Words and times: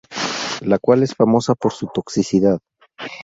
La 0.61 0.79
cual 0.79 1.03
es 1.03 1.13
famosa 1.13 1.53
por 1.53 1.71
su 1.73 1.85
toxicidad. 1.93 2.57